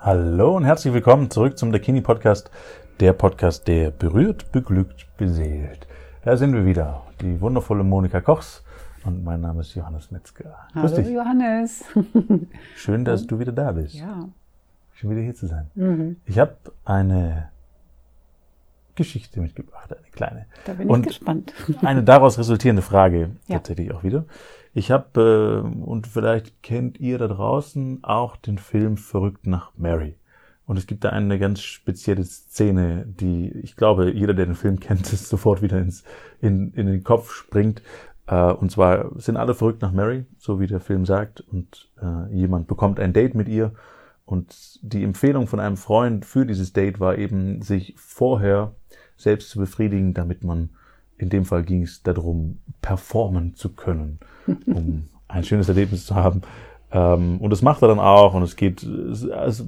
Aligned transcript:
Hallo 0.00 0.56
und 0.56 0.64
herzlich 0.64 0.94
willkommen 0.94 1.28
zurück 1.28 1.58
zum 1.58 1.72
Dakini 1.72 2.00
Podcast, 2.00 2.52
der 3.00 3.12
Podcast, 3.12 3.66
der 3.66 3.90
berührt, 3.90 4.52
beglückt, 4.52 5.08
beseelt. 5.16 5.88
Da 6.24 6.36
sind 6.36 6.52
wir 6.52 6.64
wieder, 6.64 7.02
die 7.20 7.40
wundervolle 7.40 7.82
Monika 7.82 8.20
Kochs 8.20 8.62
und 9.04 9.24
mein 9.24 9.40
Name 9.40 9.62
ist 9.62 9.74
Johannes 9.74 10.12
Metzger. 10.12 10.56
Hallo. 10.72 11.00
Johannes. 11.00 11.82
Schön, 12.76 13.04
dass 13.04 13.26
du 13.26 13.40
wieder 13.40 13.50
da 13.50 13.72
bist. 13.72 13.96
Ja. 13.96 14.28
Schön 14.94 15.10
wieder 15.10 15.20
hier 15.20 15.34
zu 15.34 15.48
sein. 15.48 15.66
Mhm. 15.74 16.16
Ich 16.26 16.38
habe 16.38 16.54
eine 16.84 17.48
Geschichte 18.98 19.40
mitgebracht, 19.40 19.90
eine 19.90 20.10
kleine. 20.10 20.46
Da 20.66 20.74
bin 20.74 20.90
und 20.90 21.00
ich 21.00 21.06
gespannt. 21.06 21.54
eine 21.82 22.02
daraus 22.02 22.38
resultierende 22.38 22.82
Frage 22.82 23.30
ja. 23.46 23.56
tatsächlich 23.56 23.92
auch 23.92 24.02
wieder. 24.02 24.26
Ich 24.74 24.90
habe, 24.90 25.64
äh, 25.64 25.84
und 25.84 26.06
vielleicht 26.06 26.62
kennt 26.62 27.00
ihr 27.00 27.16
da 27.16 27.28
draußen 27.28 28.00
auch 28.02 28.36
den 28.36 28.58
Film 28.58 28.96
Verrückt 28.96 29.46
nach 29.46 29.72
Mary. 29.76 30.16
Und 30.66 30.76
es 30.76 30.86
gibt 30.86 31.04
da 31.04 31.08
eine 31.10 31.38
ganz 31.38 31.62
spezielle 31.62 32.24
Szene, 32.24 33.06
die, 33.06 33.50
ich 33.62 33.76
glaube, 33.76 34.12
jeder, 34.12 34.34
der 34.34 34.44
den 34.44 34.54
Film 34.54 34.78
kennt, 34.80 35.10
ist 35.12 35.28
sofort 35.30 35.62
wieder 35.62 35.78
ins, 35.78 36.04
in, 36.40 36.72
in 36.74 36.86
den 36.86 37.04
Kopf 37.04 37.32
springt. 37.32 37.82
Äh, 38.26 38.52
und 38.52 38.70
zwar 38.70 39.18
sind 39.18 39.36
alle 39.36 39.54
verrückt 39.54 39.80
nach 39.80 39.92
Mary, 39.92 40.26
so 40.38 40.60
wie 40.60 40.66
der 40.66 40.80
Film 40.80 41.06
sagt, 41.06 41.40
und 41.40 41.88
äh, 42.02 42.34
jemand 42.34 42.66
bekommt 42.66 43.00
ein 43.00 43.12
Date 43.12 43.34
mit 43.34 43.48
ihr. 43.48 43.72
Und 44.28 44.78
die 44.82 45.04
Empfehlung 45.04 45.46
von 45.46 45.58
einem 45.58 45.78
Freund 45.78 46.26
für 46.26 46.44
dieses 46.44 46.74
Date 46.74 47.00
war 47.00 47.16
eben, 47.16 47.62
sich 47.62 47.94
vorher 47.96 48.72
selbst 49.16 49.48
zu 49.48 49.58
befriedigen, 49.58 50.12
damit 50.12 50.44
man 50.44 50.68
in 51.16 51.30
dem 51.30 51.46
Fall 51.46 51.62
ging 51.62 51.82
es 51.82 52.02
darum, 52.02 52.58
performen 52.82 53.54
zu 53.54 53.70
können, 53.70 54.18
um 54.66 55.08
ein 55.28 55.44
schönes 55.44 55.70
Erlebnis 55.70 56.04
zu 56.04 56.14
haben. 56.14 56.42
Ähm, 56.92 57.38
und 57.38 57.48
das 57.48 57.62
macht 57.62 57.80
er 57.80 57.88
dann 57.88 57.98
auch 57.98 58.34
und 58.34 58.42
es 58.42 58.56
geht, 58.56 58.82
es 58.82 59.64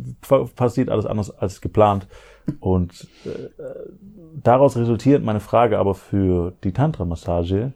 passiert 0.54 0.90
alles 0.90 1.06
anders 1.06 1.30
als 1.30 1.62
geplant. 1.62 2.06
Und 2.60 3.08
äh, 3.24 3.48
daraus 4.42 4.76
resultiert 4.76 5.24
meine 5.24 5.40
Frage 5.40 5.78
aber 5.78 5.94
für 5.94 6.52
die 6.64 6.72
Tantra-Massage, 6.72 7.72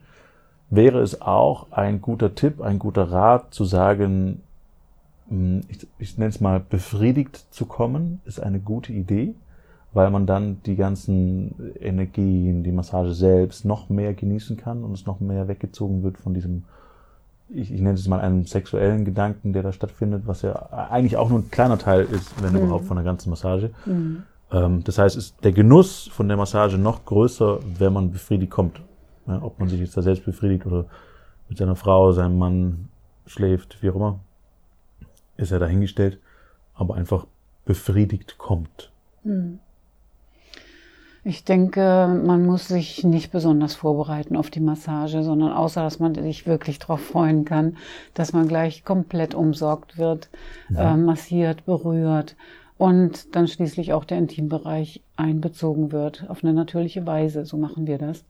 wäre 0.69 1.01
es 1.01 1.23
auch 1.23 1.73
ein 1.73 2.03
guter 2.03 2.35
Tipp, 2.35 2.61
ein 2.61 2.79
guter 2.79 3.11
Rat 3.11 3.55
zu 3.55 3.65
sagen, 3.65 4.43
ich, 5.69 5.87
ich 5.99 6.19
nenne 6.19 6.29
es 6.29 6.41
mal 6.41 6.61
befriedigt 6.61 7.47
zu 7.51 7.67
kommen, 7.67 8.21
ist 8.25 8.41
eine 8.41 8.61
gute 8.61 8.93
Idee 8.93 9.35
weil 9.95 10.11
man 10.11 10.27
dann 10.27 10.61
die 10.67 10.75
ganzen 10.75 11.55
Energien, 11.81 12.65
die 12.65 12.73
Massage 12.73 13.15
selbst 13.15 13.65
noch 13.65 13.89
mehr 13.89 14.13
genießen 14.13 14.57
kann 14.57 14.83
und 14.83 14.93
es 14.93 15.07
noch 15.07 15.21
mehr 15.21 15.47
weggezogen 15.47 16.03
wird 16.03 16.19
von 16.19 16.35
diesem, 16.35 16.65
ich, 17.49 17.73
ich 17.73 17.81
nenne 17.81 17.95
es 17.95 18.09
mal 18.09 18.21
einem 18.21 18.45
sexuellen 18.45 19.05
Gedanken, 19.05 19.53
der 19.53 19.63
da 19.63 19.73
stattfindet, 19.73 20.25
was 20.27 20.43
ja 20.43 20.69
eigentlich 20.91 21.17
auch 21.17 21.29
nur 21.29 21.39
ein 21.39 21.51
kleiner 21.51 21.79
Teil 21.79 22.03
ist, 22.05 22.43
wenn 22.43 22.53
mhm. 22.53 22.67
überhaupt 22.67 22.87
von 22.87 22.97
der 22.97 23.05
ganzen 23.05 23.31
Massage. 23.31 23.71
Mhm. 23.87 24.25
Ähm, 24.51 24.83
das 24.83 24.99
heißt, 24.99 25.17
ist 25.17 25.37
der 25.45 25.53
Genuss 25.53 26.09
von 26.13 26.27
der 26.27 26.37
Massage 26.37 26.77
noch 26.77 27.05
größer, 27.05 27.61
wenn 27.79 27.93
man 27.93 28.11
befriedigt 28.11 28.51
kommt. 28.51 28.83
Ja, 29.29 29.41
ob 29.43 29.61
man 29.61 29.69
sich 29.69 29.79
jetzt 29.79 29.97
da 29.97 30.03
selbst 30.03 30.25
befriedigt 30.25 30.67
oder 30.67 30.87
mit 31.49 31.57
seiner 31.57 31.77
Frau, 31.77 32.11
seinem 32.11 32.37
Mann 32.37 32.89
schläft, 33.27 33.81
wie 33.81 33.91
auch 33.91 33.95
immer, 33.95 34.19
ist 35.37 35.51
ja 35.51 35.59
dahingestellt, 35.59 36.19
aber 36.75 36.95
einfach 36.95 37.27
befriedigt 37.65 38.39
kommt. 38.39 38.91
Mhm. 39.23 39.59
Ich 41.27 41.43
denke, 41.45 42.21
man 42.23 42.45
muss 42.45 42.69
sich 42.69 43.03
nicht 43.03 43.33
besonders 43.33 43.75
vorbereiten 43.75 44.37
auf 44.37 44.51
die 44.51 44.61
Massage, 44.61 45.23
sondern 45.23 45.53
außer, 45.53 45.83
dass 45.83 45.99
man 45.99 46.15
sich 46.15 46.47
wirklich 46.47 46.79
darauf 46.79 47.01
freuen 47.01 47.47
kann, 47.47 47.79
dass 48.13 48.35
man 48.35 48.47
gleich 48.47 48.85
komplett 48.85 49.35
umsorgt 49.35 49.97
wird, 49.97 50.29
ja. 50.69 50.93
äh, 50.93 50.97
massiert, 50.99 51.65
berührt 51.65 52.37
und 52.77 53.35
dann 53.35 53.49
schließlich 53.49 53.95
auch 53.95 54.05
der 54.05 54.19
Intimbereich 54.19 55.03
einbezogen 55.17 55.93
wird 55.93 56.29
auf 56.29 56.45
eine 56.45 56.53
natürliche 56.53 57.07
Weise. 57.07 57.47
So 57.47 57.57
machen 57.57 57.87
wir 57.87 57.97
das. 57.97 58.27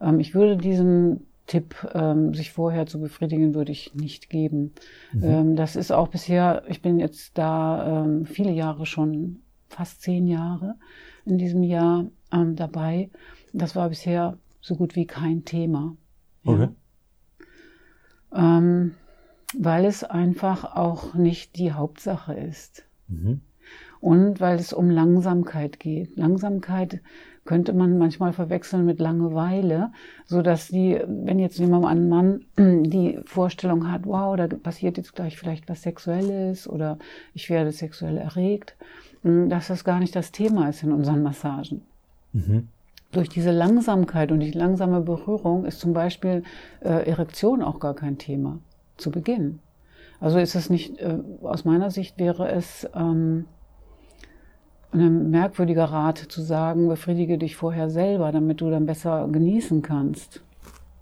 Ähm, 0.00 0.18
ich 0.18 0.34
würde 0.34 0.56
diesen 0.56 1.26
Tipp, 1.48 1.74
ähm, 1.94 2.34
sich 2.34 2.52
vorher 2.52 2.86
zu 2.86 3.00
befriedigen, 3.00 3.54
würde 3.54 3.72
ich 3.72 3.94
nicht 3.94 4.30
geben. 4.30 4.74
Mhm. 5.12 5.24
Ähm, 5.24 5.56
das 5.56 5.74
ist 5.74 5.90
auch 5.90 6.08
bisher, 6.08 6.62
ich 6.68 6.82
bin 6.82 7.00
jetzt 7.00 7.36
da 7.36 8.04
ähm, 8.04 8.26
viele 8.26 8.52
Jahre 8.52 8.86
schon, 8.86 9.40
fast 9.68 10.02
zehn 10.02 10.26
Jahre 10.26 10.76
in 11.24 11.38
diesem 11.38 11.62
Jahr 11.62 12.06
ähm, 12.32 12.54
dabei. 12.54 13.10
Das 13.52 13.74
war 13.74 13.88
bisher 13.88 14.38
so 14.60 14.76
gut 14.76 14.94
wie 14.94 15.06
kein 15.06 15.44
Thema. 15.44 15.96
Ja. 16.44 16.52
Okay. 16.52 16.68
Ähm, 18.34 18.94
weil 19.56 19.86
es 19.86 20.04
einfach 20.04 20.76
auch 20.76 21.14
nicht 21.14 21.56
die 21.56 21.72
Hauptsache 21.72 22.34
ist. 22.34 22.84
Mhm. 23.08 23.40
Und 24.00 24.40
weil 24.40 24.58
es 24.58 24.72
um 24.72 24.90
Langsamkeit 24.90 25.80
geht. 25.80 26.16
Langsamkeit 26.16 27.00
könnte 27.48 27.72
man 27.72 27.96
manchmal 27.96 28.34
verwechseln 28.34 28.84
mit 28.84 29.00
Langeweile, 29.00 29.90
so 30.26 30.42
dass 30.42 30.68
die, 30.68 31.00
wenn 31.06 31.38
jetzt 31.38 31.58
jemand 31.58 31.86
ein 31.86 32.08
Mann 32.10 32.44
die 32.58 33.18
Vorstellung 33.24 33.90
hat, 33.90 34.04
wow, 34.04 34.36
da 34.36 34.46
passiert 34.48 34.98
jetzt 34.98 35.14
gleich 35.14 35.38
vielleicht 35.38 35.66
was 35.66 35.82
Sexuelles 35.82 36.68
oder 36.68 36.98
ich 37.32 37.48
werde 37.48 37.72
sexuell 37.72 38.18
erregt, 38.18 38.76
dass 39.22 39.68
das 39.68 39.84
gar 39.84 39.98
nicht 39.98 40.14
das 40.14 40.30
Thema 40.30 40.68
ist 40.68 40.82
in 40.82 40.92
unseren 40.92 41.22
Massagen. 41.22 41.80
Mhm. 42.34 42.68
Durch 43.12 43.30
diese 43.30 43.50
Langsamkeit 43.50 44.30
und 44.30 44.40
die 44.40 44.50
langsame 44.50 45.00
Berührung 45.00 45.64
ist 45.64 45.80
zum 45.80 45.94
Beispiel 45.94 46.42
äh, 46.80 47.08
Erektion 47.08 47.62
auch 47.62 47.80
gar 47.80 47.94
kein 47.94 48.18
Thema 48.18 48.58
zu 48.98 49.10
Beginn. 49.10 49.60
Also 50.20 50.38
ist 50.38 50.54
es 50.54 50.68
nicht, 50.68 50.98
äh, 50.98 51.18
aus 51.42 51.64
meiner 51.64 51.90
Sicht 51.90 52.18
wäre 52.18 52.50
es 52.50 52.86
ähm, 52.94 53.46
ein 54.92 55.30
merkwürdiger 55.30 55.84
Rat 55.84 56.18
zu 56.18 56.40
sagen, 56.42 56.88
befriedige 56.88 57.38
dich 57.38 57.56
vorher 57.56 57.90
selber, 57.90 58.32
damit 58.32 58.60
du 58.60 58.70
dann 58.70 58.86
besser 58.86 59.28
genießen 59.30 59.82
kannst. 59.82 60.42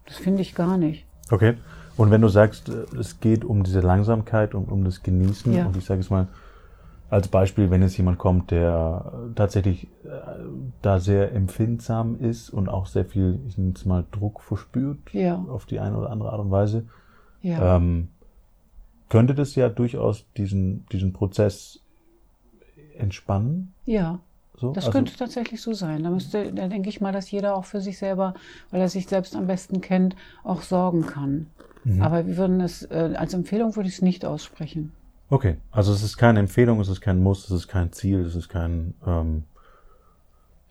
Das 0.06 0.16
finde 0.16 0.42
ich 0.42 0.54
gar 0.54 0.76
nicht. 0.76 1.06
Okay. 1.30 1.54
Und 1.96 2.10
wenn 2.10 2.20
du 2.20 2.28
sagst, 2.28 2.68
äh, 2.68 2.84
es 2.98 3.20
geht 3.20 3.44
um 3.44 3.62
diese 3.62 3.80
Langsamkeit 3.80 4.54
und 4.54 4.70
um 4.70 4.84
das 4.84 5.02
Genießen, 5.02 5.52
ja. 5.52 5.66
und 5.66 5.76
ich 5.76 5.84
sage 5.84 6.00
es 6.00 6.10
mal, 6.10 6.28
als 7.08 7.28
Beispiel, 7.28 7.70
wenn 7.70 7.82
jetzt 7.82 7.96
jemand 7.96 8.18
kommt, 8.18 8.50
der 8.50 9.12
tatsächlich 9.36 9.84
äh, 10.04 10.08
da 10.82 10.98
sehr 10.98 11.32
empfindsam 11.32 12.18
ist 12.18 12.50
und 12.50 12.68
auch 12.68 12.86
sehr 12.86 13.04
viel, 13.04 13.38
ich 13.46 13.56
nenne 13.56 13.74
es 13.76 13.84
mal, 13.84 14.04
Druck 14.10 14.42
verspürt 14.42 14.98
ja. 15.12 15.44
auf 15.48 15.66
die 15.66 15.78
eine 15.78 15.96
oder 15.96 16.10
andere 16.10 16.32
Art 16.32 16.40
und 16.40 16.50
Weise, 16.50 16.86
ja. 17.42 17.76
ähm, 17.76 18.08
könnte 19.08 19.34
das 19.34 19.54
ja 19.54 19.68
durchaus 19.68 20.26
diesen, 20.36 20.84
diesen 20.86 21.12
Prozess 21.12 21.80
entspannen. 22.98 23.72
Ja. 23.84 24.20
So? 24.58 24.72
Das 24.72 24.86
also, 24.86 24.96
könnte 24.96 25.14
tatsächlich 25.16 25.60
so 25.60 25.74
sein. 25.74 26.02
Da 26.02 26.10
müsste, 26.10 26.52
da 26.52 26.68
denke 26.68 26.88
ich 26.88 27.00
mal, 27.00 27.12
dass 27.12 27.30
jeder 27.30 27.56
auch 27.56 27.66
für 27.66 27.80
sich 27.80 27.98
selber, 27.98 28.34
weil 28.70 28.80
er 28.80 28.88
sich 28.88 29.06
selbst 29.06 29.36
am 29.36 29.46
besten 29.46 29.80
kennt, 29.80 30.16
auch 30.44 30.62
sorgen 30.62 31.06
kann. 31.06 31.46
Mhm. 31.84 32.02
Aber 32.02 32.26
wir 32.26 32.36
würden 32.36 32.60
es, 32.60 32.82
äh, 32.84 33.14
als 33.16 33.34
Empfehlung 33.34 33.76
würde 33.76 33.88
ich 33.88 33.96
es 33.96 34.02
nicht 34.02 34.24
aussprechen. 34.24 34.92
Okay, 35.28 35.56
also 35.70 35.92
es 35.92 36.02
ist 36.02 36.16
keine 36.16 36.40
Empfehlung, 36.40 36.80
es 36.80 36.88
ist 36.88 37.00
kein 37.00 37.22
Muss, 37.22 37.44
es 37.44 37.50
ist 37.50 37.68
kein 37.68 37.92
Ziel, 37.92 38.20
es 38.20 38.34
ist 38.34 38.48
kein, 38.48 38.94
ähm, 39.06 39.44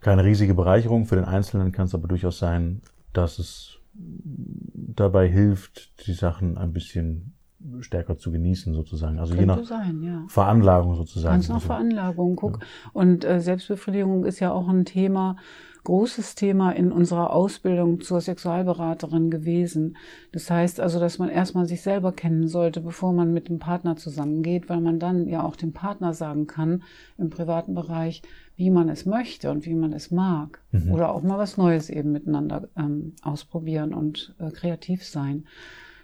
keine 0.02 0.24
riesige 0.24 0.56
Bereicherung. 0.56 1.06
Für 1.06 1.16
den 1.16 1.26
Einzelnen 1.26 1.72
kann 1.72 1.86
es 1.86 1.94
aber 1.94 2.08
durchaus 2.08 2.40
sein, 2.40 2.82
dass 3.14 3.38
es 3.38 3.78
dabei 4.74 5.28
hilft, 5.28 6.08
die 6.08 6.14
Sachen 6.14 6.58
ein 6.58 6.74
bisschen 6.74 7.35
stärker 7.80 8.18
zu 8.18 8.32
genießen 8.32 8.74
sozusagen. 8.74 9.20
Also 9.20 9.36
Könnte 9.36 9.54
je 9.54 9.60
nach 9.62 9.66
sein, 9.66 10.02
ja. 10.04 10.24
Veranlagung 10.28 10.96
sozusagen. 10.96 11.36
Ganz 11.36 11.50
nach 11.50 11.62
Veranlagung, 11.62 12.36
guck. 12.36 12.60
Ja. 12.60 12.68
Und 12.94 13.26
äh, 13.26 13.40
Selbstbefriedigung 13.40 14.26
ist 14.26 14.40
ja 14.40 14.52
auch 14.52 14.68
ein 14.68 14.86
Thema, 14.86 15.38
großes 15.86 16.36
Thema 16.36 16.72
in 16.72 16.92
unserer 16.92 17.32
Ausbildung 17.32 18.02
zur 18.02 18.20
Sexualberaterin 18.20 19.30
gewesen. 19.30 19.96
Das 20.34 20.50
heißt 20.52 20.82
also, 20.82 21.00
dass 21.00 21.20
man 21.20 21.30
erstmal 21.30 21.66
sich 21.68 21.82
selber 21.82 22.12
kennen 22.12 22.50
sollte, 22.50 22.82
bevor 22.82 23.14
man 23.14 23.32
mit 23.32 23.48
dem 23.48 23.60
Partner 23.60 23.96
zusammengeht, 23.96 24.68
weil 24.68 24.82
man 24.82 25.00
dann 25.00 25.28
ja 25.28 25.44
auch 25.44 25.56
dem 25.56 25.72
Partner 25.72 26.14
sagen 26.14 26.48
kann 26.48 26.84
im 27.18 27.30
privaten 27.30 27.74
Bereich, 27.74 28.22
wie 28.58 28.70
man 28.70 28.90
es 28.90 29.06
möchte 29.06 29.52
und 29.52 29.66
wie 29.66 29.76
man 29.76 29.94
es 29.94 30.12
mag. 30.12 30.60
Mhm. 30.72 30.92
Oder 30.92 31.12
auch 31.12 31.22
mal 31.22 31.38
was 31.38 31.56
Neues 31.56 31.90
eben 31.90 32.12
miteinander 32.12 32.68
ähm, 32.76 33.14
ausprobieren 33.22 33.94
und 33.94 34.36
äh, 34.40 34.50
kreativ 34.52 35.06
sein. 35.06 35.46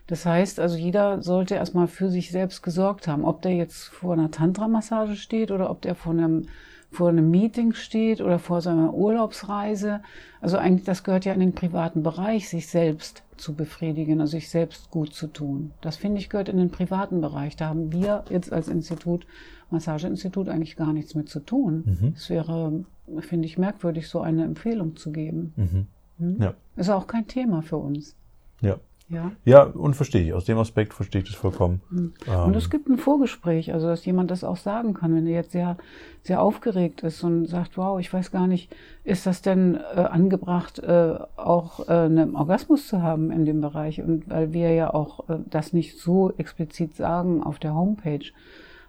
Das 0.07 0.25
heißt 0.25 0.59
also, 0.59 0.75
jeder 0.77 1.21
sollte 1.21 1.56
erstmal 1.56 1.88
für 1.88 2.09
sich 2.09 2.31
selbst 2.31 2.63
gesorgt 2.63 3.07
haben, 3.07 3.24
ob 3.24 3.42
der 3.42 3.53
jetzt 3.53 3.86
vor 3.86 4.13
einer 4.13 4.31
Tantra-Massage 4.31 5.15
steht 5.15 5.51
oder 5.51 5.69
ob 5.69 5.81
der 5.81 5.95
vor 5.95 6.13
einem 6.13 6.48
vor 6.92 7.07
einem 7.07 7.31
Meeting 7.31 7.74
steht 7.74 8.19
oder 8.19 8.38
vor 8.38 8.62
seiner 8.62 8.94
Urlaubsreise. 8.94 10.01
Also 10.42 10.57
eigentlich, 10.57 10.83
das 10.83 11.06
gehört 11.06 11.24
ja 11.24 11.33
in 11.33 11.39
den 11.39 11.56
privaten 11.56 12.03
Bereich, 12.03 12.50
sich 12.50 12.68
selbst 12.68 13.24
zu 13.38 13.53
befriedigen, 13.53 14.19
also 14.19 14.31
sich 14.31 14.50
selbst 14.50 14.92
gut 14.92 15.13
zu 15.13 15.27
tun. 15.27 15.71
Das 15.80 15.95
finde 15.95 16.19
ich 16.19 16.30
gehört 16.30 16.50
in 16.50 16.57
den 16.57 16.69
privaten 16.69 17.21
Bereich. 17.21 17.56
Da 17.56 17.69
haben 17.69 17.94
wir 17.94 18.25
jetzt 18.30 18.51
als 18.51 18.68
Institut, 18.68 19.25
Massageinstitut 19.69 20.50
eigentlich 20.50 20.75
gar 20.75 20.92
nichts 20.92 21.15
mit 21.15 21.30
zu 21.30 21.39
tun. 21.39 21.83
Mhm. 21.86 22.13
Es 22.15 22.30
wäre, 22.30 22.83
finde 23.19 23.45
ich, 23.45 23.57
merkwürdig, 23.57 24.09
so 24.09 24.19
eine 24.19 24.44
Empfehlung 24.44 24.98
zu 24.98 25.13
geben. 25.13 25.53
Mhm. 25.56 25.88
Hm? 26.19 26.42
Ja. 26.42 26.53
Ist 26.75 26.89
auch 26.89 27.07
kein 27.07 27.25
Thema 27.25 27.62
für 27.62 27.77
uns. 27.77 28.18
Ja. 28.59 28.80
Ja. 29.11 29.31
Ja, 29.43 29.63
und 29.63 29.95
verstehe 29.95 30.23
ich. 30.23 30.33
Aus 30.33 30.45
dem 30.45 30.57
Aspekt 30.57 30.93
verstehe 30.93 31.21
ich 31.21 31.27
das 31.27 31.37
vollkommen. 31.37 31.81
Mhm. 31.89 32.13
Und 32.45 32.55
es 32.55 32.69
gibt 32.69 32.87
ein 32.87 32.97
Vorgespräch, 32.97 33.73
also 33.73 33.87
dass 33.87 34.05
jemand 34.05 34.31
das 34.31 34.43
auch 34.43 34.57
sagen 34.57 34.93
kann, 34.93 35.13
wenn 35.13 35.27
er 35.27 35.33
jetzt 35.33 35.51
sehr, 35.51 35.77
sehr 36.23 36.41
aufgeregt 36.41 37.03
ist 37.03 37.23
und 37.23 37.47
sagt, 37.47 37.77
wow, 37.77 37.99
ich 37.99 38.11
weiß 38.11 38.31
gar 38.31 38.47
nicht, 38.47 38.73
ist 39.03 39.25
das 39.25 39.41
denn 39.41 39.75
äh, 39.75 39.99
angebracht, 39.99 40.79
äh, 40.79 41.15
auch 41.35 41.87
äh, 41.89 41.91
einen 41.91 42.35
Orgasmus 42.35 42.87
zu 42.87 43.01
haben 43.01 43.31
in 43.31 43.45
dem 43.45 43.59
Bereich? 43.59 44.01
Und 44.01 44.29
weil 44.29 44.53
wir 44.53 44.73
ja 44.73 44.93
auch 44.93 45.27
äh, 45.29 45.39
das 45.49 45.73
nicht 45.73 45.99
so 45.99 46.31
explizit 46.37 46.95
sagen 46.95 47.43
auf 47.43 47.59
der 47.59 47.75
Homepage. 47.75 48.31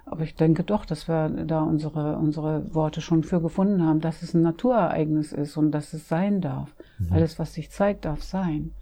Aber 0.04 0.22
ich 0.22 0.34
denke 0.34 0.62
doch, 0.62 0.84
dass 0.84 1.08
wir 1.08 1.28
da 1.30 1.62
unsere, 1.62 2.16
unsere 2.16 2.74
Worte 2.74 3.00
schon 3.00 3.24
für 3.24 3.40
gefunden 3.40 3.82
haben, 3.82 4.00
dass 4.00 4.22
es 4.22 4.34
ein 4.34 4.42
Naturereignis 4.42 5.32
ist 5.32 5.56
und 5.56 5.72
dass 5.72 5.92
es 5.94 6.08
sein 6.08 6.40
darf. 6.40 6.74
Mhm. 6.98 7.12
Alles, 7.12 7.38
was 7.38 7.54
sich 7.54 7.70
zeigt, 7.70 8.04
darf 8.04 8.22
sein. 8.22 8.72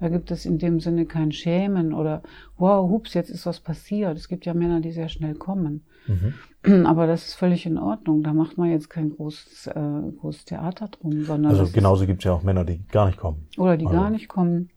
Da 0.00 0.08
gibt 0.08 0.30
es 0.30 0.46
in 0.46 0.58
dem 0.58 0.80
Sinne 0.80 1.04
kein 1.06 1.30
Schämen 1.30 1.92
oder, 1.92 2.22
wow, 2.56 2.88
hups, 2.90 3.14
jetzt 3.14 3.30
ist 3.30 3.46
was 3.46 3.60
passiert. 3.60 4.16
Es 4.16 4.28
gibt 4.28 4.46
ja 4.46 4.54
Männer, 4.54 4.80
die 4.80 4.92
sehr 4.92 5.08
schnell 5.10 5.34
kommen. 5.34 5.84
Mhm. 6.06 6.86
Aber 6.86 7.06
das 7.06 7.28
ist 7.28 7.34
völlig 7.34 7.66
in 7.66 7.78
Ordnung. 7.78 8.22
Da 8.22 8.32
macht 8.32 8.56
man 8.58 8.70
jetzt 8.70 8.88
kein 8.90 9.10
großes, 9.10 9.68
äh, 9.68 10.12
großes 10.20 10.46
Theater 10.46 10.88
drum, 10.88 11.24
sondern. 11.24 11.52
Also 11.52 11.70
genauso 11.72 12.06
gibt 12.06 12.20
es 12.20 12.24
ja 12.24 12.32
auch 12.32 12.42
Männer, 12.42 12.64
die 12.64 12.82
gar 12.88 13.06
nicht 13.06 13.18
kommen. 13.18 13.46
Oder 13.58 13.76
die 13.76 13.86
Also- 13.86 13.98
gar 13.98 14.10
nicht 14.10 14.28
kommen, 14.28 14.70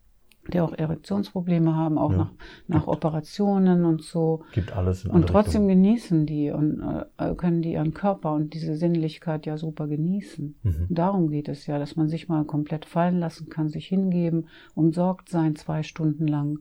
die 0.51 0.59
auch 0.59 0.73
Erektionsprobleme 0.73 1.75
haben, 1.75 1.97
auch 1.97 2.11
Ja. 2.11 2.17
nach, 2.17 2.31
nach 2.67 2.87
Operationen 2.87 3.85
und 3.85 4.01
so. 4.01 4.43
Gibt 4.53 4.73
alles 4.75 5.05
in 5.05 5.11
Und 5.11 5.27
trotzdem 5.27 5.65
Richtungen. 5.65 5.83
genießen 5.83 6.25
die 6.25 6.51
und 6.51 6.81
äh, 7.17 7.33
können 7.35 7.61
die 7.61 7.73
ihren 7.73 7.93
Körper 7.93 8.33
und 8.33 8.53
diese 8.53 8.75
Sinnlichkeit 8.75 9.45
ja 9.45 9.57
super 9.57 9.87
genießen. 9.87 10.55
Mhm. 10.63 10.87
Darum 10.89 11.29
geht 11.29 11.47
es 11.47 11.65
ja, 11.65 11.79
dass 11.79 11.95
man 11.95 12.09
sich 12.09 12.27
mal 12.27 12.43
komplett 12.43 12.85
fallen 12.85 13.19
lassen 13.19 13.49
kann, 13.49 13.69
sich 13.69 13.87
hingeben, 13.87 14.47
umsorgt 14.75 15.29
sein 15.29 15.55
zwei 15.55 15.81
Stunden 15.83 16.27
lang. 16.27 16.59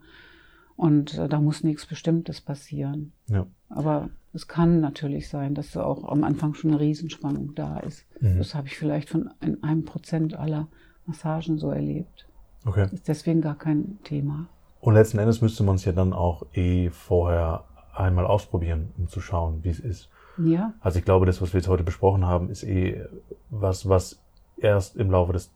Und 0.77 1.19
äh, 1.19 1.29
da 1.29 1.41
muss 1.41 1.65
nichts 1.65 1.87
Bestimmtes 1.87 2.41
passieren. 2.41 3.13
Ja. 3.29 3.47
Aber 3.69 4.11
es 4.33 4.49
kann 4.49 4.81
natürlich 4.81 5.29
sein, 5.29 5.55
dass 5.55 5.73
da 5.73 5.83
auch 5.85 6.05
am 6.09 6.25
Anfang 6.25 6.55
schon 6.55 6.71
eine 6.71 6.81
Riesenspannung 6.81 7.55
da 7.55 7.79
ist. 7.81 8.07
Mhm. 8.21 8.39
Das 8.39 8.55
habe 8.55 8.69
ich 8.69 8.77
vielleicht 8.79 9.09
von 9.11 9.31
in 9.41 9.63
einem 9.63 9.85
Prozent 9.85 10.35
aller 10.39 10.69
Massagen 11.05 11.59
so 11.59 11.71
erlebt. 11.71 12.27
Okay. 12.65 12.89
Ist 12.93 13.09
deswegen 13.09 13.41
gar 13.41 13.55
kein 13.57 13.99
Thema. 14.05 14.47
Und 14.81 14.95
letzten 14.95 15.19
Endes 15.19 15.41
müsste 15.41 15.63
man 15.63 15.77
es 15.77 15.85
ja 15.85 15.93
dann 15.93 16.13
auch 16.13 16.45
eh 16.55 16.91
vorher 16.91 17.65
einmal 17.95 18.27
ausprobieren, 18.27 18.89
um 18.99 19.09
zu 19.09 19.21
schauen, 19.21 19.61
wie 19.63 19.69
es 19.71 19.81
ist. 19.81 20.09
Ja, 20.39 20.73
Also 20.81 20.99
ich 20.99 21.05
glaube, 21.05 21.27
das, 21.27 21.43
was 21.43 21.53
wir 21.53 21.61
jetzt 21.61 21.69
heute 21.69 21.85
besprochen 21.85 22.27
haben, 22.27 22.49
ist 22.51 22.63
eh 22.65 23.05
was, 23.51 23.89
was 23.89 24.19
erst 24.57 24.97
im 24.97 25.11
Laufe 25.11 25.33
des, 25.35 25.51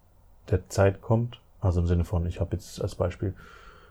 der 0.50 0.68
Zeit 0.68 1.00
kommt. 1.00 1.40
Also 1.60 1.80
im 1.80 1.86
Sinne 1.86 2.04
von, 2.04 2.26
ich 2.26 2.40
habe 2.40 2.54
jetzt 2.56 2.80
als 2.82 2.94
Beispiel 2.94 3.34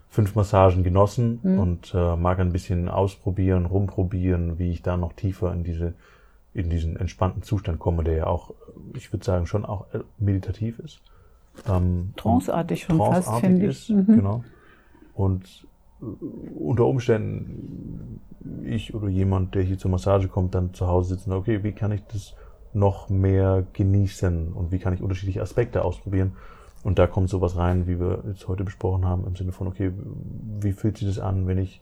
fünf 0.08 0.36
Massagen 0.36 0.84
genossen 0.84 1.40
Mhm. 1.42 1.58
und 1.58 1.94
äh, 1.94 2.16
mag 2.16 2.38
ein 2.38 2.52
bisschen 2.52 2.88
ausprobieren, 2.88 3.66
rumprobieren, 3.66 4.58
wie 4.58 4.70
ich 4.70 4.82
da 4.82 4.96
noch 4.96 5.12
tiefer 5.14 5.52
in 5.52 5.64
diese 5.64 5.94
in 6.54 6.70
diesen 6.70 6.96
entspannten 6.96 7.42
Zustand 7.42 7.78
komme, 7.78 8.02
der 8.02 8.14
ja 8.16 8.26
auch, 8.28 8.54
ich 8.94 9.12
würde 9.12 9.26
sagen, 9.26 9.46
schon 9.46 9.66
auch 9.66 9.92
äh, 9.92 9.98
meditativ 10.18 10.78
ist. 10.78 11.00
Ähm, 11.68 12.12
tranceartig 12.16 12.82
schon 12.82 13.00
und 13.00 13.06
fast, 13.06 13.28
tranceartig 13.28 13.50
finde 13.50 13.66
ich. 13.66 13.90
ist, 13.90 13.90
Mhm. 13.90 14.16
genau. 14.16 14.44
Und 15.14 15.66
äh, 16.00 16.04
unter 16.58 16.86
Umständen 16.86 18.20
ich 18.64 18.94
oder 18.94 19.08
jemand, 19.08 19.54
der 19.54 19.62
hier 19.62 19.78
zur 19.78 19.90
Massage 19.90 20.28
kommt, 20.28 20.54
dann 20.54 20.74
zu 20.74 20.86
Hause 20.86 21.14
sitzen, 21.14 21.32
okay, 21.32 21.62
wie 21.62 21.72
kann 21.72 21.92
ich 21.92 22.02
das 22.12 22.34
noch 22.72 23.08
mehr 23.08 23.66
genießen 23.72 24.52
und 24.52 24.70
wie 24.70 24.78
kann 24.78 24.92
ich 24.92 25.02
unterschiedliche 25.02 25.42
Aspekte 25.42 25.82
ausprobieren? 25.84 26.32
Und 26.84 26.98
da 26.98 27.06
kommt 27.06 27.28
sowas 27.28 27.56
rein, 27.56 27.86
wie 27.86 27.98
wir 27.98 28.22
jetzt 28.28 28.46
heute 28.46 28.62
besprochen 28.62 29.04
haben, 29.04 29.26
im 29.26 29.34
Sinne 29.34 29.52
von, 29.52 29.66
okay, 29.66 29.92
wie 30.60 30.72
fühlt 30.72 30.98
sich 30.98 31.08
das 31.08 31.18
an, 31.18 31.46
wenn 31.46 31.58
ich 31.58 31.80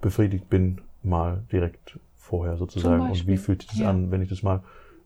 befriedigt 0.00 0.48
bin, 0.48 0.80
mal 1.02 1.44
direkt 1.52 2.00
vorher 2.16 2.56
sozusagen? 2.56 3.10
Und 3.10 3.26
wie 3.26 3.36
fühlt 3.36 3.62
sich 3.62 3.70
das 3.70 3.78
ja. 3.80 3.90
an, 3.90 4.10
wenn 4.10 4.22
ich 4.22 4.28
das 4.28 4.42
mal, 4.42 4.62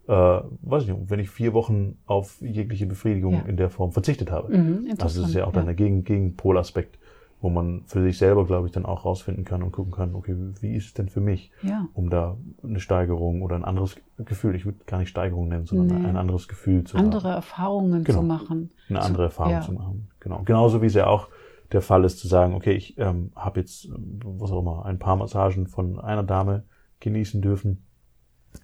äh, 0.09 0.13
weiß 0.13 0.83
ich 0.85 0.89
nicht, 0.91 1.11
wenn 1.11 1.21
ich 1.21 1.31
vier 1.31 1.53
Wochen 1.55 1.97
auf 2.07 2.41
jegliche 2.41 2.87
Befriedigung 2.87 3.35
Ja. 3.35 3.41
in 3.43 3.57
der 3.57 3.71
Form 3.71 3.93
verzichtet 3.93 4.31
habe? 4.31 4.57
Mhm, 4.57 4.89
Also 5.01 5.21
das 5.21 5.29
ist 5.31 5.35
ja 5.35 5.47
auch 5.47 5.53
dann 5.53 5.67
der 5.67 5.75
Gegen 5.75 6.05
Gegenpolaspekt, 6.05 6.99
wo 7.41 7.51
man 7.51 7.83
für 7.87 8.03
sich 8.03 8.17
selber, 8.19 8.47
glaube 8.47 8.67
ich, 8.67 8.73
dann 8.73 8.87
auch 8.87 9.05
rausfinden 9.05 9.45
kann 9.45 9.63
und 9.63 9.73
gucken 9.73 9.93
kann, 9.93 10.15
okay, 10.15 10.35
wie 10.61 10.75
ist 10.75 10.87
es 10.87 10.95
denn 10.95 11.09
für 11.09 11.21
mich, 11.21 11.51
Ja. 11.63 11.89
um 11.95 12.09
da 12.11 12.37
eine 12.63 12.81
Steigerung 12.81 13.43
oder 13.43 13.57
ein 13.57 13.65
anderes 13.65 13.97
Gefühl, 14.19 14.55
ich 14.55 14.65
würde 14.65 14.79
gar 14.87 14.99
nicht 14.99 15.09
Steigerung 15.11 15.49
nennen, 15.49 15.67
sondern 15.67 16.03
Nee. 16.03 16.09
ein 16.09 16.17
anderes 16.17 16.49
Gefühl 16.49 16.85
zu 16.85 16.97
andere 16.97 17.29
haben, 17.29 17.37
Erfahrungen 17.37 18.05
Genau. 18.05 18.21
zu 18.21 18.25
machen. 18.27 18.71
eine 18.89 19.01
andere 19.03 19.25
Erfahrung 19.25 19.53
ja. 19.53 19.61
zu 19.63 19.73
machen. 19.73 20.09
Genau. 20.21 20.43
Genauso 20.45 20.81
wie 20.83 20.87
es 20.87 20.95
ja 20.95 21.07
auch 21.07 21.29
der 21.73 21.81
Fall 21.83 22.05
ist, 22.05 22.19
zu 22.19 22.29
sagen, 22.29 22.55
okay, 22.55 22.73
ich 22.73 22.97
ähm, 22.99 23.33
habe 23.35 23.61
jetzt, 23.61 23.89
was 24.23 24.51
auch 24.53 24.61
immer, 24.61 24.85
ein 24.85 24.99
paar 24.99 25.17
Massagen 25.17 25.67
von 25.67 25.99
einer 25.99 26.23
Dame 26.23 26.65
genießen 27.01 27.41
dürfen. 27.43 27.85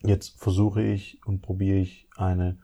Jetzt 0.03 0.39
versuche 0.41 0.83
ich 0.83 1.21
und 1.27 1.43
probiere 1.43 1.79
ich 1.79 2.09
eine 2.17 2.57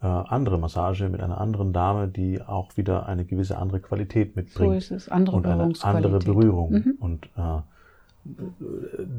äh, 0.00 0.06
andere 0.06 0.58
Massage 0.58 1.08
mit 1.08 1.20
einer 1.20 1.40
anderen 1.40 1.72
Dame, 1.72 2.08
die 2.08 2.40
auch 2.42 2.76
wieder 2.76 3.06
eine 3.06 3.24
gewisse 3.24 3.58
andere 3.58 3.80
Qualität 3.80 4.34
So 4.34 4.40
mitbringt 4.40 4.76
ist 4.76 4.90
es. 4.90 5.08
Andere 5.08 5.36
und 5.36 5.46
eine 5.46 5.72
andere 5.82 6.18
Berührung. 6.18 6.70
Mhm. 6.72 6.94
Und 7.00 7.26
äh, 7.36 7.60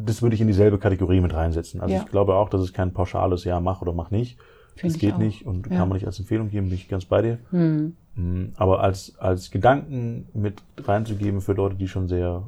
das 0.06 0.22
würde 0.22 0.36
ich 0.36 0.42
in 0.42 0.48
dieselbe 0.48 0.78
Kategorie 0.78 1.20
mit 1.22 1.34
reinsetzen. 1.34 1.82
Also 1.82 1.96
Ja. 1.96 2.02
ich 2.02 2.08
glaube 2.08 2.36
auch, 2.36 2.50
dass 2.50 2.62
es 2.62 2.74
kein 2.74 2.94
pauschales 2.94 3.44
Ja, 3.44 3.60
mach 3.60 3.82
oder 3.82 3.94
mach 3.94 4.12
nicht. 4.12 4.38
Find 4.76 4.94
das 4.94 5.00
geht 5.00 5.16
auch. 5.16 5.18
nicht 5.18 5.46
und 5.46 5.68
Ja. 5.68 5.78
kann 5.78 5.90
man 5.90 5.96
nicht 5.98 6.06
als 6.06 6.20
Empfehlung 6.20 6.50
geben, 6.50 6.68
bin 6.68 6.76
ich 6.76 6.88
ganz 6.88 7.06
bei 7.06 7.22
dir. 7.22 7.40
Hm. 7.50 7.96
Mm, 8.16 8.54
Aber 8.58 8.82
als, 8.82 9.18
als 9.20 9.52
Gedanken 9.52 10.28
mit 10.34 10.62
reinzugeben 10.78 11.42
für 11.42 11.54
Leute, 11.54 11.76
die 11.76 11.88
schon 11.88 12.08
sehr, 12.08 12.44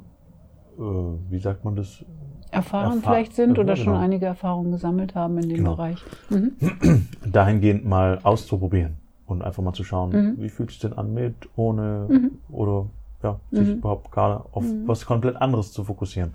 äh, 0.78 0.82
wie 0.82 1.38
sagt 1.38 1.64
man 1.64 1.76
das? 1.76 2.04
Erfahren 2.52 2.96
Erfahr- 2.98 3.12
vielleicht 3.14 3.34
sind 3.34 3.58
oder 3.58 3.76
schon 3.76 3.94
genau. 3.94 3.98
einige 4.04 4.26
Erfahrungen 4.26 4.72
gesammelt 4.72 5.14
haben 5.14 5.38
in 5.38 5.48
dem 5.48 5.58
Genau. 5.58 5.74
Bereich. 5.76 5.98
Mhm. 6.30 6.52
Dahingehend 7.24 7.84
mal 7.84 8.18
auszuprobieren 8.22 8.96
und 9.26 9.42
einfach 9.42 9.62
mal 9.62 9.72
zu 9.72 9.84
schauen, 9.84 10.10
Mhm. 10.10 10.34
wie 10.42 10.48
fühlt 10.48 10.70
es 10.70 10.78
denn 10.78 10.92
an 10.92 11.14
mit, 11.14 11.34
ohne 11.56 12.06
Mhm. 12.08 12.30
oder 12.50 12.86
ja, 13.22 13.40
sich 13.50 13.68
Mhm. 13.68 13.74
überhaupt 13.74 14.10
gerade 14.12 14.44
auf 14.52 14.64
was 14.86 15.06
komplett 15.06 15.36
anderes 15.36 15.72
zu 15.72 15.84
fokussieren. 15.84 16.32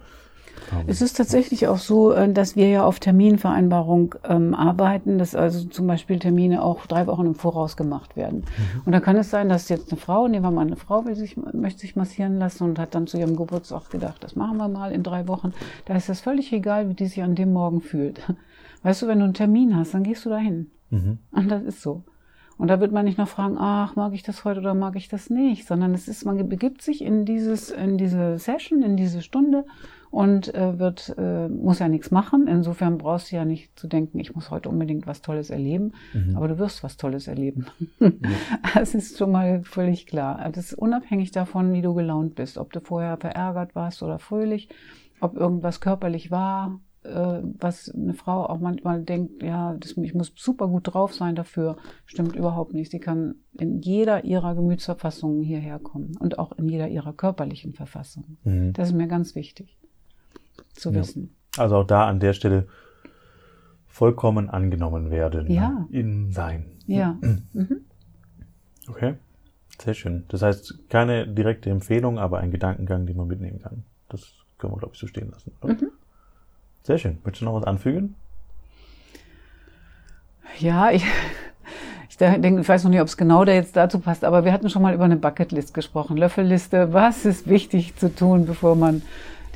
Es 0.87 1.01
ist 1.01 1.17
tatsächlich 1.17 1.67
auch 1.67 1.77
so, 1.77 2.11
äh, 2.11 2.31
dass 2.31 2.55
wir 2.55 2.69
ja 2.69 2.83
auf 2.83 2.99
Terminvereinbarung 2.99 4.15
ähm, 4.27 4.53
arbeiten, 4.53 5.17
dass 5.17 5.35
also 5.35 5.65
zum 5.65 5.87
Beispiel 5.87 6.19
Termine 6.19 6.61
auch 6.61 6.85
drei 6.85 7.07
Wochen 7.07 7.25
im 7.25 7.35
Voraus 7.35 7.77
gemacht 7.77 8.15
werden. 8.15 8.39
Mhm. 8.39 8.81
Und 8.85 8.91
da 8.91 8.99
kann 8.99 9.15
es 9.15 9.29
sein, 9.29 9.49
dass 9.49 9.69
jetzt 9.69 9.91
eine 9.91 9.99
Frau, 9.99 10.27
nehmen 10.27 10.43
wir 10.43 10.51
mal 10.51 10.65
eine 10.65 10.75
Frau, 10.75 11.05
will 11.05 11.15
sich, 11.15 11.37
möchte 11.37 11.81
sich 11.81 11.95
massieren 11.95 12.39
lassen 12.39 12.63
und 12.63 12.79
hat 12.79 12.95
dann 12.95 13.07
zu 13.07 13.17
ihrem 13.17 13.35
Geburtstag 13.35 13.89
gedacht, 13.89 14.23
das 14.23 14.35
machen 14.35 14.57
wir 14.57 14.67
mal 14.67 14.91
in 14.91 15.03
drei 15.03 15.27
Wochen. 15.27 15.53
Da 15.85 15.95
ist 15.95 16.09
das 16.09 16.21
völlig 16.21 16.51
egal, 16.53 16.89
wie 16.89 16.93
die 16.93 17.07
sich 17.07 17.23
an 17.23 17.35
dem 17.35 17.53
Morgen 17.53 17.81
fühlt. 17.81 18.21
Weißt 18.83 19.01
du, 19.01 19.07
wenn 19.07 19.19
du 19.19 19.25
einen 19.25 19.33
Termin 19.33 19.75
hast, 19.75 19.93
dann 19.93 20.03
gehst 20.03 20.25
du 20.25 20.29
dahin. 20.29 20.71
mhm. 20.89 21.19
Und 21.31 21.47
das 21.49 21.63
ist 21.63 21.81
so. 21.81 22.03
Und 22.57 22.69
da 22.69 22.79
wird 22.79 22.91
man 22.91 23.05
nicht 23.05 23.19
noch 23.19 23.27
fragen, 23.27 23.57
ach, 23.59 23.95
mag 23.95 24.13
ich 24.13 24.23
das 24.23 24.43
heute 24.43 24.61
oder 24.61 24.73
mag 24.73 24.95
ich 24.95 25.09
das 25.09 25.29
nicht, 25.29 25.67
sondern 25.67 25.93
es 25.93 26.07
ist, 26.07 26.25
man 26.25 26.49
begibt 26.49 26.81
sich 26.81 27.03
in 27.03 27.23
dieses, 27.23 27.69
in 27.69 27.97
diese 27.97 28.39
Session, 28.39 28.81
in 28.81 28.97
diese 28.97 29.21
Stunde 29.21 29.65
und 30.09 30.53
äh, 30.55 30.79
wird, 30.79 31.13
äh, 31.17 31.47
muss 31.49 31.79
ja 31.79 31.87
nichts 31.87 32.11
machen. 32.11 32.47
Insofern 32.47 32.97
brauchst 32.97 33.31
du 33.31 33.35
ja 33.35 33.45
nicht 33.45 33.77
zu 33.77 33.87
denken, 33.87 34.19
ich 34.19 34.33
muss 34.35 34.49
heute 34.51 34.69
unbedingt 34.69 35.05
was 35.07 35.21
Tolles 35.21 35.49
erleben, 35.49 35.91
Mhm. 36.13 36.37
aber 36.37 36.47
du 36.47 36.57
wirst 36.59 36.83
was 36.83 36.97
Tolles 36.97 37.27
erleben. 37.27 37.65
Das 38.73 38.93
ist 38.95 39.17
schon 39.17 39.31
mal 39.31 39.63
völlig 39.63 40.05
klar. 40.07 40.49
Das 40.51 40.71
ist 40.71 40.73
unabhängig 40.73 41.31
davon, 41.31 41.73
wie 41.73 41.81
du 41.81 41.93
gelaunt 41.93 42.35
bist, 42.35 42.57
ob 42.57 42.71
du 42.73 42.79
vorher 42.79 43.17
verärgert 43.17 43.75
warst 43.75 44.01
oder 44.03 44.19
fröhlich, 44.19 44.69
ob 45.19 45.35
irgendwas 45.35 45.81
körperlich 45.81 46.29
war, 46.31 46.79
äh, 47.03 47.41
was 47.59 47.89
eine 47.89 48.13
Frau 48.13 48.45
auch 48.45 48.59
manchmal 48.59 49.01
denkt, 49.03 49.41
ja, 49.43 49.75
das, 49.79 49.97
ich 49.97 50.13
muss 50.13 50.31
super 50.35 50.67
gut 50.67 50.93
drauf 50.93 51.13
sein 51.13 51.35
dafür, 51.35 51.77
stimmt 52.05 52.35
überhaupt 52.35 52.73
nicht. 52.73 52.91
Sie 52.91 52.99
kann 52.99 53.35
in 53.59 53.81
jeder 53.81 54.23
ihrer 54.25 54.55
Gemütsverfassungen 54.55 55.41
hierher 55.43 55.79
kommen 55.79 56.15
und 56.19 56.39
auch 56.39 56.51
in 56.53 56.69
jeder 56.69 56.87
ihrer 56.87 57.13
körperlichen 57.13 57.73
Verfassungen. 57.73 58.37
Mhm. 58.43 58.73
Das 58.73 58.89
ist 58.89 58.95
mir 58.95 59.07
ganz 59.07 59.35
wichtig 59.35 59.77
zu 60.77 60.91
Ja. 60.91 60.99
wissen. 61.01 61.35
Also 61.57 61.77
auch 61.77 61.87
da 61.87 62.07
an 62.07 62.19
der 62.19 62.33
Stelle 62.33 62.67
vollkommen 63.87 64.49
angenommen 64.49 65.09
werden. 65.11 65.49
Ja. 65.51 65.87
In 65.91 66.31
sein. 66.31 66.65
Ja. 66.85 67.17
Mhm. 67.53 67.81
Okay. 68.87 69.15
Sehr 69.81 69.93
schön. 69.93 70.23
Das 70.29 70.41
heißt, 70.41 70.89
keine 70.89 71.27
direkte 71.27 71.69
Empfehlung, 71.69 72.17
aber 72.19 72.39
ein 72.39 72.51
Gedankengang, 72.51 73.05
den 73.05 73.17
man 73.17 73.27
mitnehmen 73.27 73.61
kann. 73.61 73.83
Das 74.09 74.21
können 74.57 74.73
wir, 74.73 74.77
glaube 74.77 74.93
ich, 74.93 74.99
so 74.99 75.07
stehen 75.07 75.29
lassen. 75.31 75.51
Mhm. 75.63 75.89
Sehr 76.83 76.97
schön. 76.97 77.17
Möchtest 77.23 77.41
du 77.41 77.45
noch 77.45 77.55
was 77.55 77.65
anfügen? 77.65 78.15
Ja, 80.59 80.89
ich, 80.91 81.03
ich 82.09 82.17
denke, 82.17 82.61
ich 82.61 82.67
weiß 82.69 82.83
noch 82.83 82.91
nicht, 82.91 83.01
ob 83.01 83.07
es 83.07 83.17
genau 83.17 83.45
da 83.45 83.51
jetzt 83.53 83.75
dazu 83.75 83.99
passt, 83.99 84.23
aber 84.23 84.45
wir 84.45 84.53
hatten 84.53 84.69
schon 84.69 84.81
mal 84.81 84.93
über 84.93 85.03
eine 85.05 85.17
Bucketlist 85.17 85.73
gesprochen. 85.73 86.17
Löffelliste, 86.17 86.93
was 86.93 87.25
ist 87.25 87.47
wichtig 87.47 87.95
zu 87.97 88.13
tun, 88.13 88.45
bevor 88.45 88.75
man 88.75 89.01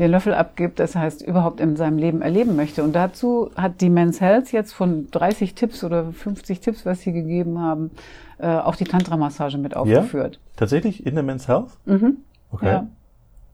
den 0.02 0.12
Löffel 0.12 0.34
abgibt, 0.34 0.80
das 0.80 0.96
heißt 0.96 1.22
überhaupt 1.22 1.60
in 1.60 1.76
seinem 1.76 1.98
Leben 1.98 2.22
erleben 2.22 2.56
möchte. 2.56 2.84
Und 2.84 2.94
dazu 2.94 3.52
hat 3.56 3.82
die 3.82 3.90
Men's 3.90 4.20
Health 4.20 4.52
jetzt 4.52 4.74
von 4.74 5.10
30 5.12 5.54
Tipps 5.54 5.84
oder 5.84 6.12
50 6.12 6.60
Tipps, 6.60 6.86
was 6.86 7.02
sie 7.02 7.14
gegeben 7.14 7.60
haben, 7.60 7.92
äh, 8.40 8.48
auch 8.48 8.76
die 8.76 8.86
Tantra-Massage 8.86 9.60
mit 9.60 9.76
aufgeführt. 9.76 10.40
Tatsächlich 10.56 11.06
in 11.06 11.14
der 11.14 11.24
Men's 11.24 11.48
Health? 11.48 11.78
Mhm. 11.86 12.18
Okay. 12.52 12.66
Ja. 12.66 12.88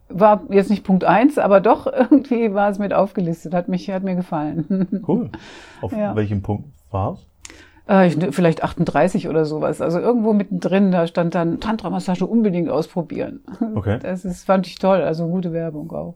war 0.09 0.41
jetzt 0.49 0.69
nicht 0.69 0.85
Punkt 0.85 1.03
eins, 1.03 1.37
aber 1.37 1.59
doch 1.59 1.85
irgendwie 1.93 2.53
war 2.53 2.69
es 2.69 2.79
mit 2.79 2.93
aufgelistet, 2.93 3.53
hat 3.53 3.67
mich, 3.67 3.89
hat 3.89 4.03
mir 4.03 4.15
gefallen. 4.15 5.03
Cool. 5.07 5.29
Auf 5.81 5.91
ja. 5.91 6.15
welchem 6.15 6.41
Punkt 6.41 6.69
war 6.91 7.13
es? 7.13 7.25
Äh, 7.87 8.09
vielleicht 8.31 8.63
38 8.63 9.29
oder 9.29 9.45
sowas. 9.45 9.81
Also 9.81 9.99
irgendwo 9.99 10.33
mittendrin, 10.33 10.91
da 10.91 11.07
stand 11.07 11.35
dann 11.35 11.59
Tantra-Massage 11.59 12.25
unbedingt 12.25 12.69
ausprobieren. 12.69 13.41
Okay. 13.75 13.99
Das 14.07 14.25
ist, 14.25 14.45
fand 14.45 14.67
ich 14.67 14.77
toll, 14.79 15.01
also 15.01 15.27
gute 15.27 15.53
Werbung 15.53 15.91
auch. 15.91 16.15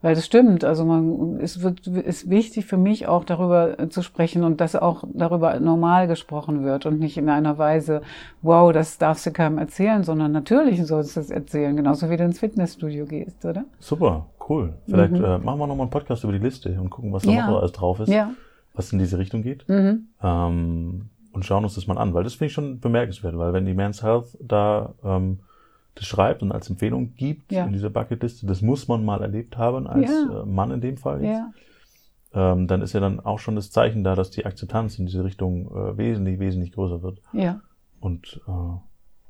Weil 0.00 0.14
das 0.14 0.24
stimmt, 0.26 0.64
also 0.64 0.84
man, 0.84 1.40
es 1.40 1.62
wird, 1.62 1.86
ist 1.88 2.30
wichtig 2.30 2.66
für 2.66 2.76
mich 2.76 3.08
auch 3.08 3.24
darüber 3.24 3.90
zu 3.90 4.02
sprechen 4.02 4.44
und 4.44 4.60
dass 4.60 4.76
auch 4.76 5.02
darüber 5.12 5.58
normal 5.58 6.06
gesprochen 6.06 6.62
wird 6.62 6.86
und 6.86 7.00
nicht 7.00 7.16
in 7.16 7.28
einer 7.28 7.58
Weise, 7.58 8.02
wow, 8.42 8.72
das 8.72 8.98
darfst 8.98 9.26
du 9.26 9.32
keinem 9.32 9.58
erzählen, 9.58 10.04
sondern 10.04 10.30
natürlich 10.30 10.86
sollst 10.86 11.16
du 11.16 11.20
es 11.20 11.30
erzählen, 11.30 11.76
genauso 11.76 12.10
wie 12.10 12.16
du 12.16 12.22
ins 12.22 12.38
Fitnessstudio 12.38 13.06
gehst, 13.06 13.44
oder? 13.44 13.64
Super, 13.80 14.26
cool. 14.48 14.74
Vielleicht 14.86 15.14
mhm. 15.14 15.24
äh, 15.24 15.38
machen 15.38 15.58
wir 15.58 15.66
nochmal 15.66 15.86
einen 15.86 15.90
Podcast 15.90 16.22
über 16.22 16.32
die 16.32 16.38
Liste 16.38 16.80
und 16.80 16.90
gucken, 16.90 17.12
was 17.12 17.24
da 17.24 17.32
ja. 17.32 17.50
noch 17.50 17.58
alles 17.58 17.72
drauf 17.72 17.98
ist, 17.98 18.08
ja. 18.08 18.30
Was 18.78 18.92
in 18.92 18.98
diese 18.98 19.18
Richtung 19.18 19.42
geht. 19.42 19.68
Mhm. 19.68 20.08
Ähm, 20.22 21.10
und 21.32 21.44
schauen 21.44 21.64
uns 21.64 21.74
das 21.74 21.86
mal 21.86 21.98
an, 21.98 22.14
weil 22.14 22.24
das 22.24 22.34
finde 22.34 22.46
ich 22.46 22.52
schon 22.52 22.80
bemerkenswert, 22.80 23.36
weil 23.36 23.52
wenn 23.52 23.66
die 23.66 23.74
Men's 23.74 24.02
Health 24.02 24.38
da 24.40 24.94
ähm, 25.04 25.40
das 25.94 26.06
schreibt 26.06 26.42
und 26.42 26.52
als 26.52 26.70
Empfehlung 26.70 27.14
gibt 27.16 27.52
ja. 27.52 27.66
in 27.66 27.72
dieser 27.72 27.90
Bucketliste, 27.90 28.46
das 28.46 28.62
muss 28.62 28.86
man 28.88 29.04
mal 29.04 29.20
erlebt 29.20 29.58
haben, 29.58 29.86
als 29.86 30.10
ja. 30.10 30.42
Äh, 30.42 30.46
Mann 30.46 30.70
in 30.70 30.80
dem 30.80 30.96
Fall 30.96 31.22
jetzt. 31.22 31.42
Ja. 32.34 32.52
Ähm, 32.52 32.66
dann 32.68 32.82
ist 32.82 32.92
ja 32.92 33.00
dann 33.00 33.20
auch 33.20 33.40
schon 33.40 33.56
das 33.56 33.70
Zeichen 33.70 34.04
da, 34.04 34.14
dass 34.14 34.30
die 34.30 34.46
Akzeptanz 34.46 34.98
in 34.98 35.06
diese 35.06 35.24
Richtung 35.24 35.66
äh, 35.74 35.98
wesentlich, 35.98 36.38
wesentlich 36.38 36.72
größer 36.72 37.02
wird. 37.02 37.20
Ja. 37.32 37.60
Und 38.00 38.40
äh, 38.46 38.50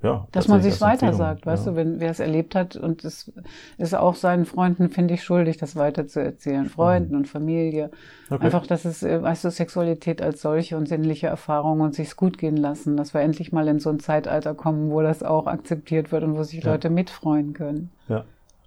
ja, 0.00 0.28
dass 0.30 0.46
man 0.46 0.62
sich 0.62 0.80
weiter 0.80 1.12
sagt, 1.12 1.44
weißt 1.44 1.66
ja. 1.66 1.72
du, 1.72 1.76
wenn 1.76 1.98
wer 1.98 2.10
es 2.10 2.20
erlebt 2.20 2.54
hat 2.54 2.76
und 2.76 3.04
es 3.04 3.32
ist 3.78 3.94
auch 3.94 4.14
seinen 4.14 4.44
Freunden, 4.44 4.90
finde 4.90 5.14
ich, 5.14 5.24
schuldig, 5.24 5.56
das 5.56 5.74
weiter 5.74 6.06
zu 6.06 6.22
erzählen, 6.22 6.66
Freunden 6.66 7.14
mhm. 7.14 7.18
und 7.18 7.28
Familie. 7.28 7.90
Okay. 8.30 8.44
Einfach, 8.44 8.66
dass 8.66 8.84
es, 8.84 9.02
äh, 9.02 9.20
weißt 9.20 9.44
du, 9.44 9.50
Sexualität 9.50 10.22
als 10.22 10.40
solche 10.40 10.76
und 10.76 10.88
sinnliche 10.88 11.26
Erfahrungen 11.26 11.80
und 11.80 11.94
sich's 11.96 12.16
gut 12.16 12.38
gehen 12.38 12.56
lassen, 12.56 12.96
dass 12.96 13.12
wir 13.12 13.22
endlich 13.22 13.50
mal 13.50 13.66
in 13.66 13.80
so 13.80 13.90
ein 13.90 13.98
Zeitalter 13.98 14.54
kommen, 14.54 14.90
wo 14.92 15.02
das 15.02 15.24
auch 15.24 15.46
akzeptiert 15.46 16.12
wird 16.12 16.22
und 16.22 16.36
wo 16.36 16.44
sich 16.44 16.62
ja. 16.62 16.70
Leute 16.70 16.90
mitfreuen 16.90 17.52
können. 17.52 17.90
Ja. 18.08 18.24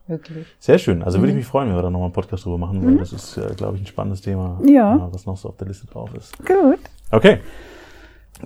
Wirklich. 0.08 0.46
Sehr 0.60 0.80
schön. 0.80 1.02
Also 1.02 1.18
mhm. 1.18 1.22
würde 1.22 1.30
ich 1.30 1.36
mhm. 1.36 1.40
mich 1.40 1.48
freuen, 1.48 1.70
wenn 1.70 1.76
wir 1.78 1.82
da 1.82 1.90
nochmal 1.90 2.08
einen 2.08 2.14
Podcast 2.14 2.44
drüber 2.44 2.58
machen, 2.58 2.84
weil 2.84 2.92
mhm. 2.92 2.98
das 2.98 3.14
ist, 3.14 3.38
äh, 3.38 3.54
glaube 3.56 3.78
ich, 3.78 3.84
ein 3.84 3.88
spannendes 3.88 4.20
Thema, 4.20 4.60
ja. 4.66 4.96
Äh, 4.96 5.14
was 5.14 5.26
noch 5.26 5.38
so 5.38 5.48
auf 5.48 5.56
der 5.56 5.68
Liste 5.68 5.88
drauf 5.88 6.14
ist. 6.14 6.38
Gut. 6.40 6.80
Okay. 7.12 7.40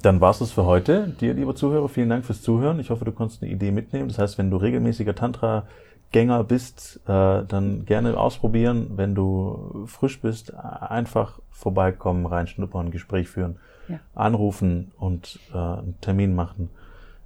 Dann 0.02 0.22
war's 0.22 0.42
es 0.42 0.52
für 0.52 0.66
heute. 0.66 1.10
Dir, 1.20 1.34
lieber 1.34 1.56
Zuhörer, 1.56 1.90
vielen 1.90 2.10
Dank 2.10 2.25
fürs 2.25 2.42
Zuhören. 2.42 2.80
Ich 2.80 2.90
hoffe, 2.90 3.06
du 3.06 3.12
konntest 3.12 3.42
eine 3.42 3.52
Idee 3.52 3.72
mitnehmen. 3.72 4.08
Das 4.08 4.20
heißt, 4.20 4.38
wenn 4.38 4.52
du 4.52 4.58
regelmäßiger 4.58 5.16
Tantra-Gänger 5.16 6.44
bist, 6.44 7.02
äh, 7.08 7.44
dann 7.46 7.86
gerne 7.86 8.18
ausprobieren. 8.18 8.92
Wenn 8.96 9.16
du 9.16 9.86
frisch 9.88 10.22
bist, 10.22 10.54
einfach 10.54 11.40
vorbeikommen, 11.50 12.25
reinschnuppern, 12.25 12.88
ein 12.88 12.92
Gespräch 12.92 13.30
führen, 13.30 13.58
ja. 13.88 14.00
anrufen 14.14 14.92
und 14.98 15.40
äh, 15.54 15.58
einen 15.58 15.96
Termin 16.02 16.36
machen. 16.36 16.70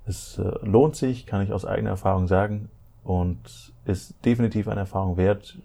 Es 0.06 0.38
äh, 0.38 0.52
lohnt 0.64 0.96
sich, 0.96 1.26
kann 1.26 1.42
ich 1.42 1.52
aus 1.52 1.66
eigener 1.66 1.92
Erfahrung 1.92 2.28
sagen 2.28 2.70
und 3.10 3.74
ist 3.86 4.24
definitiv 4.24 4.68
eine 4.68 4.82
Erfahrung 4.82 5.18
wert. 5.18 5.58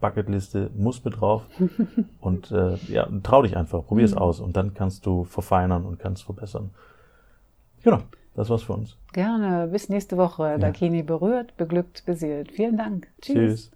Bucketliste 0.00 0.70
muss 0.76 1.04
mit 1.04 1.20
drauf 1.20 1.46
und 2.20 2.50
äh, 2.50 2.74
ja, 2.88 3.08
trau 3.22 3.42
dich 3.42 3.56
einfach, 3.56 3.86
probier 3.86 4.06
es 4.06 4.16
mhm. 4.16 4.18
aus 4.18 4.40
und 4.40 4.56
dann 4.56 4.74
kannst 4.74 5.06
du 5.06 5.22
verfeinern 5.22 5.84
und 5.84 6.00
kannst 6.00 6.24
verbessern. 6.24 6.70
Genau, 7.84 8.00
das 8.34 8.50
war's 8.50 8.64
für 8.64 8.72
uns. 8.72 8.96
Gerne, 9.12 9.68
bis 9.68 9.88
nächste 9.88 10.16
Woche. 10.16 10.42
Ja. 10.42 10.58
Dakini 10.58 11.04
berührt, 11.04 11.56
beglückt, 11.56 12.04
beseelt. 12.06 12.50
Vielen 12.50 12.76
Dank. 12.76 13.06
Tschüss. 13.20 13.34
Tschüss. 13.34 13.70